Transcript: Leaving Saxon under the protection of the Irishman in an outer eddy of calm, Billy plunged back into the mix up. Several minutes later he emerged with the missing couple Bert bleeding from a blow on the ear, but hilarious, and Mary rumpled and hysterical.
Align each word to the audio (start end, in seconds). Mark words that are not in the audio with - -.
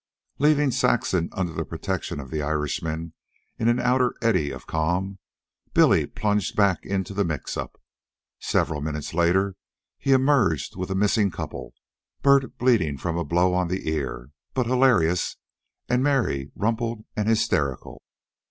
Leaving 0.39 0.71
Saxon 0.71 1.29
under 1.31 1.53
the 1.53 1.63
protection 1.63 2.19
of 2.19 2.31
the 2.31 2.41
Irishman 2.41 3.13
in 3.59 3.67
an 3.67 3.79
outer 3.79 4.15
eddy 4.19 4.49
of 4.49 4.65
calm, 4.65 5.19
Billy 5.75 6.07
plunged 6.07 6.55
back 6.55 6.83
into 6.87 7.13
the 7.13 7.23
mix 7.23 7.55
up. 7.55 7.79
Several 8.39 8.81
minutes 8.81 9.13
later 9.13 9.55
he 9.99 10.11
emerged 10.11 10.75
with 10.75 10.89
the 10.89 10.95
missing 10.95 11.29
couple 11.29 11.75
Bert 12.23 12.57
bleeding 12.57 12.97
from 12.97 13.15
a 13.15 13.23
blow 13.23 13.53
on 13.53 13.67
the 13.67 13.87
ear, 13.91 14.31
but 14.55 14.65
hilarious, 14.65 15.37
and 15.87 16.01
Mary 16.01 16.51
rumpled 16.55 17.05
and 17.15 17.29
hysterical. 17.29 18.01